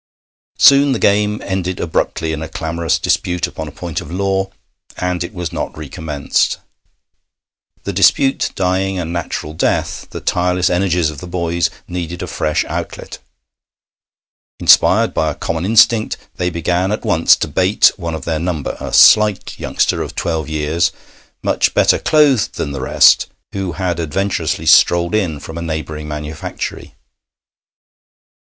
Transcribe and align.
Soon 0.57 0.93
the 0.93 0.97
game 0.97 1.39
ended 1.45 1.79
abruptly 1.79 2.33
in 2.33 2.41
a 2.41 2.49
clamorous 2.49 2.97
dispute 2.97 3.45
upon 3.45 3.67
a 3.67 3.71
point 3.71 4.01
of 4.01 4.09
law, 4.11 4.49
and 4.97 5.23
it 5.23 5.31
was 5.31 5.53
not 5.53 5.77
recommenced. 5.77 6.57
The 7.83 7.93
dispute 7.93 8.49
dying 8.55 8.97
a 8.97 9.05
natural 9.05 9.53
death, 9.53 10.07
the 10.09 10.19
tireless 10.19 10.71
energies 10.71 11.11
of 11.11 11.19
the 11.19 11.27
boys 11.27 11.69
needed 11.87 12.23
a 12.23 12.25
fresh 12.25 12.65
outlet. 12.65 13.19
Inspired 14.59 15.13
by 15.13 15.29
a 15.29 15.35
common 15.35 15.65
instinct, 15.65 16.17
they 16.37 16.49
began 16.49 16.91
at 16.91 17.05
once 17.05 17.35
to 17.35 17.47
bait 17.47 17.91
one 17.95 18.15
of 18.15 18.25
their 18.25 18.39
number, 18.39 18.77
a 18.79 18.91
slight 18.91 19.59
youngster 19.59 20.01
of 20.01 20.15
twelve 20.15 20.49
years, 20.49 20.91
much 21.43 21.75
better 21.75 21.99
clothed 21.99 22.55
than 22.55 22.71
the 22.71 22.81
rest, 22.81 23.27
who 23.51 23.73
had 23.73 23.99
adventurously 23.99 24.65
strolled 24.65 25.13
in 25.13 25.39
from 25.39 25.59
a 25.59 25.61
neighbouring 25.61 26.07
manufactory. 26.07 26.95